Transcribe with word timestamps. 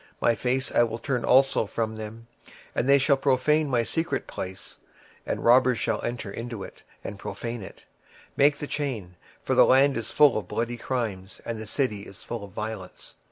26:007:022 0.19 0.21
My 0.21 0.35
face 0.35 0.71
will 0.71 0.95
I 0.95 0.99
turn 1.01 1.23
also 1.25 1.65
from 1.67 1.95
them, 1.95 2.25
and 2.73 2.89
they 2.89 2.97
shall 2.97 3.17
pollute 3.17 3.67
my 3.67 3.83
secret 3.83 4.25
place: 4.25 4.77
for 5.27 5.35
the 5.35 5.41
robbers 5.43 5.77
shall 5.77 6.01
enter 6.03 6.31
into 6.31 6.63
it, 6.63 6.81
and 7.03 7.19
defile 7.19 7.61
it. 7.61 7.85
26:007:023 8.35 8.37
Make 8.37 8.61
a 8.63 8.65
chain: 8.65 9.15
for 9.43 9.53
the 9.53 9.65
land 9.67 9.95
is 9.97 10.09
full 10.09 10.39
of 10.39 10.47
bloody 10.47 10.77
crimes, 10.77 11.39
and 11.45 11.59
the 11.59 11.67
city 11.67 12.01
is 12.07 12.23
full 12.23 12.43
of 12.43 12.49
violence. 12.51 13.13